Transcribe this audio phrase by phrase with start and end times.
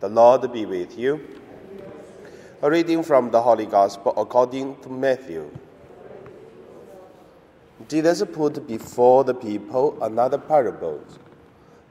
[0.00, 1.20] The Lord be with you.
[2.62, 5.50] A reading from the Holy Gospel according to Matthew.
[7.86, 11.04] Jesus put before the people another parable.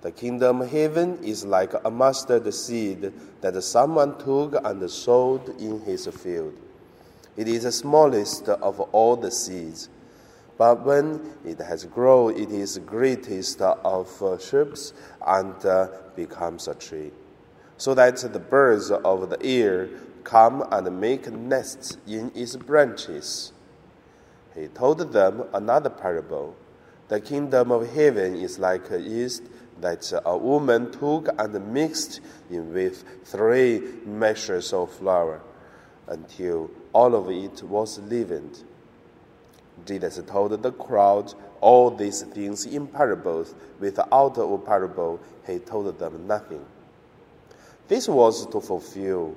[0.02, 5.81] The kingdom of heaven is like a mustard seed that someone took and sowed in
[5.81, 6.57] his field.
[7.37, 9.87] It is the smallest of all the seeds,
[10.57, 14.94] but when it has grown, it is the greatest of uh, shrubs
[15.28, 17.12] and uh, becomes a tree
[17.80, 19.88] so that the birds of the air
[20.26, 23.54] come and make nests in its branches.
[24.54, 26.58] He told them another parable.
[27.08, 29.44] The kingdom of heaven is like yeast
[29.80, 35.42] that a woman took and mixed in with three measures of flour
[36.08, 38.62] until all of it was leavened.
[39.86, 43.56] Jesus told the crowd all these things in parables.
[43.80, 46.66] Without a parable, he told them nothing.
[47.90, 49.36] This was to fulfill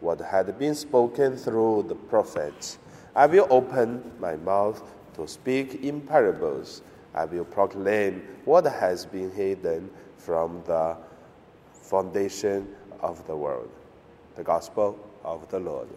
[0.00, 2.78] what had been spoken through the prophets.
[3.14, 4.80] I will open my mouth
[5.14, 6.82] to speak in parables.
[7.12, 10.96] I will proclaim what has been hidden from the
[11.72, 12.68] foundation
[13.00, 13.68] of the world.
[14.36, 15.88] The Gospel of the Lord.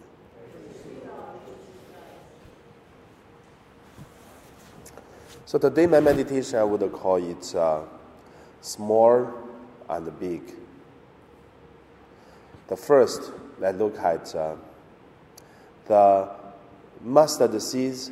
[5.46, 7.82] So today, my meditation, I would call it uh,
[8.60, 9.32] small
[9.88, 10.61] and big.
[12.72, 14.54] The first, let's look at uh,
[15.88, 16.30] the
[17.02, 18.10] mustard seeds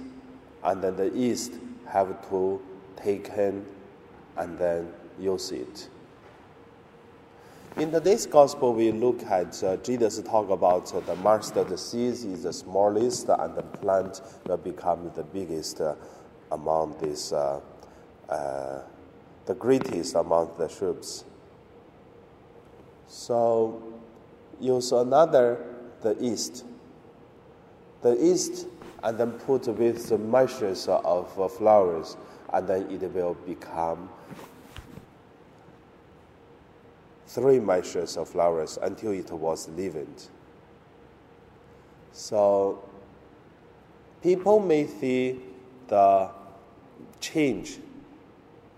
[0.63, 1.55] and then the yeast
[1.87, 2.61] have to
[2.95, 3.65] taken
[4.37, 5.89] and then use it.
[7.79, 12.43] In today's gospel, we look at uh, Jesus talk about uh, the mustard seeds is
[12.43, 15.95] the smallest and the plant will become the biggest uh,
[16.53, 17.61] among these, uh,
[18.29, 18.81] uh,
[19.47, 21.25] the greatest among the shrubs.
[23.07, 23.90] So
[24.61, 25.65] use another,
[26.03, 26.65] the yeast.
[28.03, 28.67] The yeast,
[29.03, 32.17] and then put with the measures of uh, flours,
[32.53, 34.09] and then it will become
[37.27, 40.29] three measures of flours until it was leavened.
[42.13, 42.83] So
[44.23, 45.41] people may see
[45.89, 46.31] the
[47.21, 47.79] change,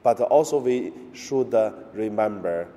[0.03, 1.55] but also we should
[1.95, 2.69] remember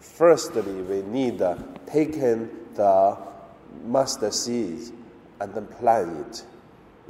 [0.00, 3.16] Firstly, we need uh, taken the
[3.84, 4.92] mustard seed
[5.40, 6.44] and then plant it.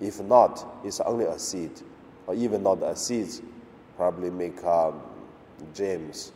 [0.00, 1.70] If not, it's only a seed,
[2.26, 3.28] or even not a seed,
[3.96, 5.00] probably make um,
[5.74, 6.32] jams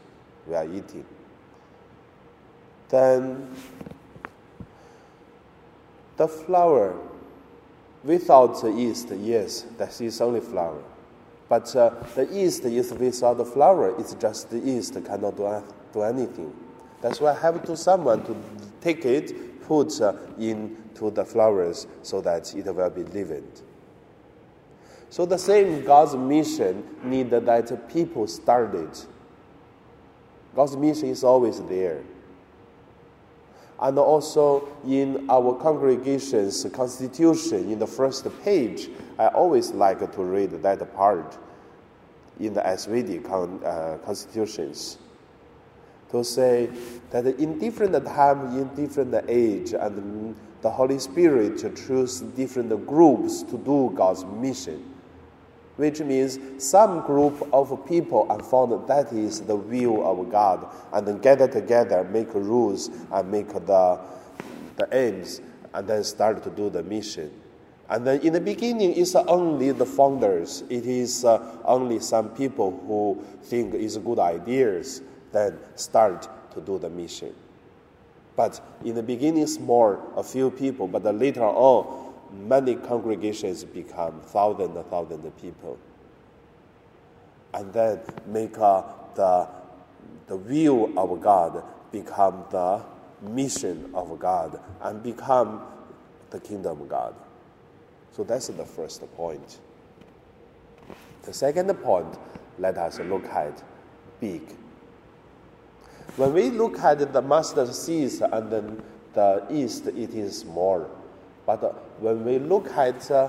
[0.47, 1.05] we are eating.
[2.89, 3.55] Then
[6.17, 6.97] the flour,
[8.03, 10.83] without the yeast, yes, that is only flour.
[11.51, 16.03] But uh, the yeast is without the flour, it's just the yeast cannot do do
[16.03, 16.55] anything.
[17.03, 18.37] That's why I have to someone to
[18.81, 23.63] take it, put uh, into the flours so that it will be leavened.
[25.09, 28.97] So the same God's mission need that people started.
[30.55, 32.05] God's mission is always there.
[33.81, 40.51] And also in our congregation's constitution, in the first page, I always like to read
[40.63, 41.39] that part
[42.39, 44.99] in the SVD con, uh, constitutions
[46.11, 46.69] to say
[47.11, 53.57] that in different time, in different age, and the Holy Spirit choose different groups to
[53.59, 54.85] do God's mission.
[55.81, 61.09] Which means some group of people are found that is the will of God, and
[61.09, 63.99] then gather together, make rules, and make the,
[64.77, 65.41] the aims,
[65.73, 67.31] and then start to do the mission.
[67.89, 70.65] And then in the beginning, it's only the founders.
[70.69, 75.01] It is uh, only some people who think it's good ideas
[75.33, 77.35] then start to do the mission.
[78.37, 84.77] But in the beginning, small, a few people, but later on, many congregations become thousands
[84.77, 85.79] and thousands of people.
[87.53, 88.83] And then make uh,
[89.15, 89.49] the,
[90.27, 92.83] the will of God become the
[93.23, 95.63] mission of God and become
[96.31, 97.15] the kingdom of God.
[98.13, 99.59] So that's the first point.
[101.23, 102.19] The second point,
[102.59, 103.63] let us look at
[104.21, 104.43] big
[106.17, 108.83] when we look at the mustard seeds and then
[109.15, 110.87] the east, it is small.
[111.47, 113.29] But when we look at uh,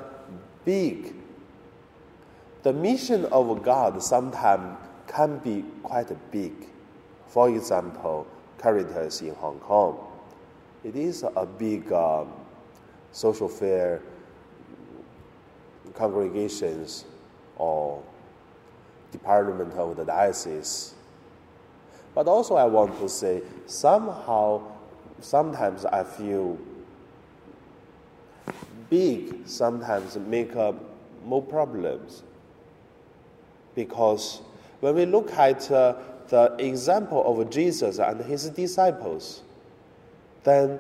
[0.65, 1.15] big,
[2.63, 4.77] the mission of God sometimes
[5.07, 6.53] can be quite big.
[7.27, 8.27] For example,
[8.57, 9.97] Caritas in Hong Kong.
[10.83, 12.31] It is a big um,
[13.11, 14.01] social fair
[15.93, 17.05] congregations
[17.57, 18.01] or
[19.11, 20.93] department of the diocese
[22.13, 24.61] But also, I want to say somehow,
[25.21, 26.57] sometimes I feel
[28.91, 30.73] big sometimes make uh,
[31.25, 32.21] more problems.
[33.73, 34.41] Because
[34.81, 35.95] when we look at uh,
[36.27, 39.41] the example of Jesus and his disciples,
[40.43, 40.77] then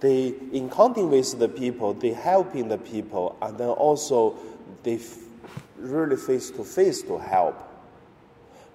[0.00, 4.36] they encountering with the people, they helping the people, and then also
[4.82, 5.18] they f-
[5.78, 7.70] really face to face to help.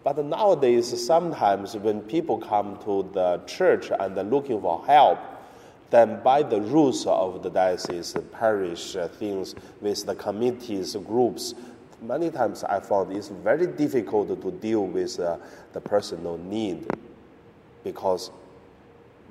[0.04, 5.20] But nowadays, sometimes when people come to the church and they're looking for help,
[5.90, 11.56] then by the rules of the diocese, the parish uh, things with the committees, groups,
[12.02, 15.38] many times I found it's very difficult to deal with uh,
[15.74, 16.88] the personal need
[17.84, 18.32] because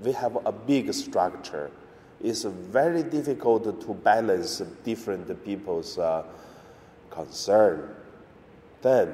[0.02, 1.70] we have a big structure.
[2.20, 6.24] It's very difficult to balance different people's uh,
[7.10, 7.94] concern.
[8.82, 9.12] Then,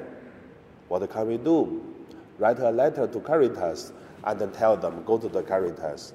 [0.87, 1.93] what can we do?
[2.39, 3.93] Write a letter to Caritas
[4.23, 6.13] and tell them, go to the Caritas.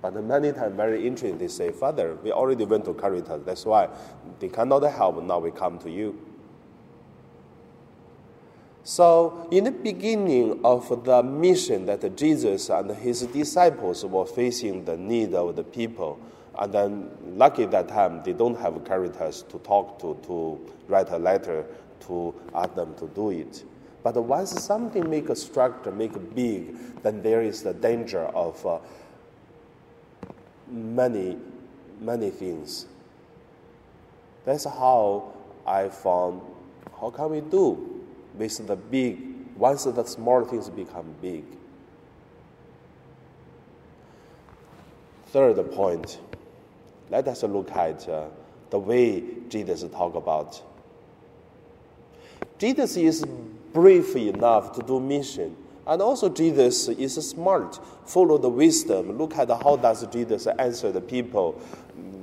[0.00, 3.42] But many times, very interesting, they say, Father, we already went to Caritas.
[3.44, 3.88] That's why
[4.38, 5.22] they cannot help.
[5.22, 6.18] Now we come to you.
[8.84, 14.96] So, in the beginning of the mission that Jesus and his disciples were facing the
[14.96, 16.18] need of the people,
[16.58, 20.58] and then lucky that time they don't have Caritas to talk to, to
[20.88, 21.66] write a letter
[22.06, 23.64] to ask them to do it.
[24.02, 28.78] But once something make a structure, make big, then there is the danger of uh,
[30.70, 31.36] many,
[32.00, 32.86] many things.
[34.44, 35.32] That's how
[35.66, 36.40] I found
[37.00, 38.02] how can we do
[38.34, 39.18] with the big
[39.56, 41.44] once the small things become big.
[45.26, 46.18] Third point,
[47.10, 48.28] let us look at uh,
[48.70, 50.62] the way Jesus talk about.
[52.58, 53.24] Jesus is
[53.72, 55.54] brief enough to do mission
[55.88, 59.16] and also Jesus is smart, follow the wisdom.
[59.16, 61.52] Look at how does Jesus answer the people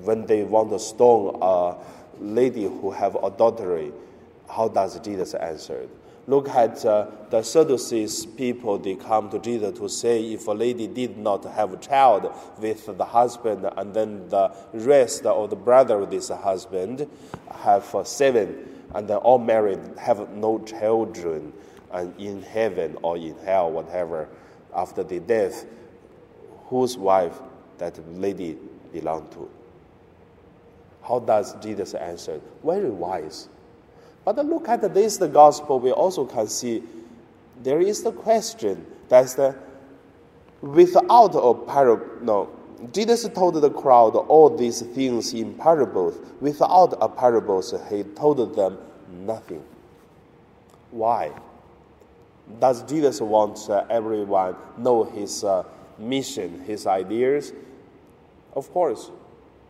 [0.04, 1.76] when they want to stone a
[2.20, 3.92] lady who have adultery.
[4.48, 5.88] How does Jesus answer?
[6.28, 10.88] Look at uh, the Sadducees people, they come to Jesus to say if a lady
[10.88, 16.02] did not have a child with the husband and then the rest of the brother
[16.02, 17.08] of this husband
[17.52, 21.54] have uh, seven and then all married, have no children
[21.92, 24.28] and in heaven or in hell, whatever,
[24.76, 25.66] after the death,
[26.68, 27.40] whose wife
[27.78, 28.58] that lady
[28.92, 29.50] belonged to.
[31.04, 32.42] How does Jesus answer?
[32.64, 33.48] Very wise.
[34.24, 36.84] But look at this, the gospel, we also can see
[37.62, 39.56] there is the question that's the
[40.62, 42.06] without a parable.
[42.22, 42.50] No,
[42.92, 46.18] Jesus told the crowd all these things in parables.
[46.42, 48.78] Without a parables, he told them
[49.12, 49.64] nothing.
[50.92, 51.32] Why?
[52.60, 55.64] Does Jesus want uh, everyone know his uh,
[55.98, 57.54] mission, his ideas?
[58.54, 59.12] Of course.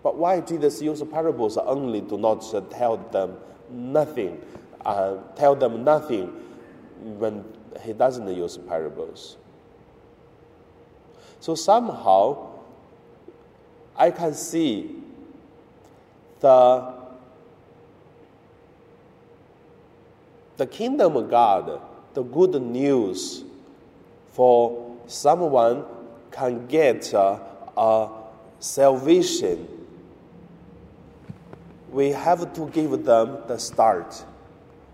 [0.04, 3.38] But why Jesus use parables only to not uh, tell them
[3.72, 4.42] nothing,
[4.86, 6.28] uh, tell them nothing
[7.18, 7.44] when
[7.82, 9.38] he doesn't use parables?
[11.40, 12.50] So somehow,
[13.96, 14.96] I can see
[16.40, 16.94] the
[20.58, 21.82] the kingdom of God
[22.16, 23.44] the good news
[24.32, 25.84] for someone
[26.32, 27.38] can get uh,
[27.78, 28.10] a
[28.60, 29.68] salvation,
[31.92, 34.24] we have to give them the start.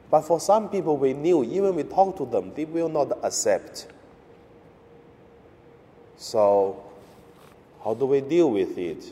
[0.10, 3.88] But for some people, we knew, even we talk to them, they will not accept.
[6.18, 6.84] So,
[7.84, 9.12] how do we deal with it?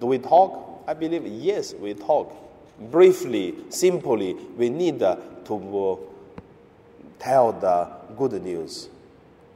[0.00, 0.84] Do we talk?
[0.86, 2.34] I believe yes, we talk.
[2.90, 5.18] Briefly, simply, we need to
[7.21, 8.89] tell the good news.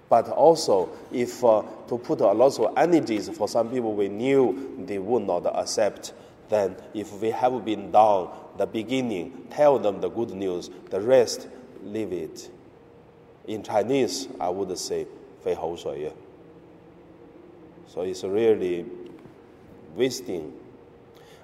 [0.10, 4.76] But also, if uh, to put a lot of energies for some people we knew
[4.86, 6.14] they would not accept,
[6.50, 11.48] then if we have been down the beginning, tell them the good news, the rest,
[11.84, 12.52] leave it.
[13.48, 15.08] In Chinese, I would say,
[15.42, 16.12] 非口水.
[17.88, 18.86] So it's really
[19.96, 20.54] wasting.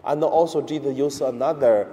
[0.03, 1.87] And also, Jesus used another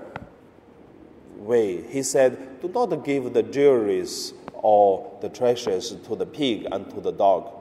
[1.39, 1.81] way.
[1.83, 7.01] He said, Do not give the jewelries or the treasures to the pig and to
[7.01, 7.51] the dog,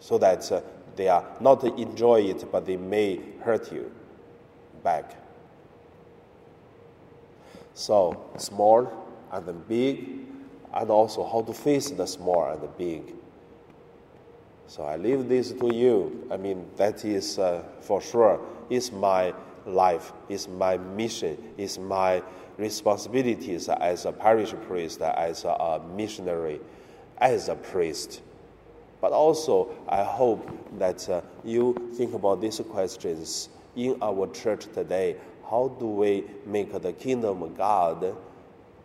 [0.00, 0.60] so that uh,
[0.94, 3.90] they are not enjoy it, but they may hurt you
[4.82, 5.16] back.
[7.74, 8.90] So, small
[9.32, 10.26] and then big,
[10.72, 13.14] and also how to face the small and the big.
[14.66, 16.26] So I leave this to you.
[16.30, 19.32] I mean, that is uh, for sure is my
[19.64, 22.22] life, is my mission, is my
[22.56, 26.60] responsibilities as a parish priest, as a missionary,
[27.18, 28.22] as a priest.
[29.00, 30.48] But also, I hope
[30.78, 35.16] that uh, you think about these questions in our church today.
[35.48, 38.16] How do we make the kingdom of God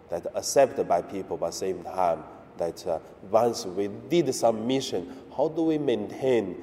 [0.09, 2.23] that accepted by people, but same time
[2.57, 2.99] that uh,
[3.29, 6.55] once we did some mission, how do we maintain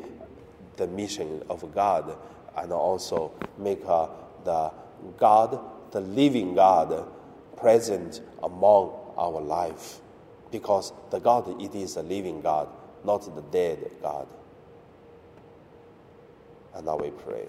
[0.76, 2.16] the mission of God
[2.56, 4.06] and also make uh,
[4.44, 4.70] the
[5.16, 5.58] God,
[5.92, 7.06] the living God,
[7.56, 10.00] present among our life?
[10.50, 12.68] Because the God, it is a living God,
[13.04, 14.28] not the dead God.
[16.74, 17.46] And now we pray.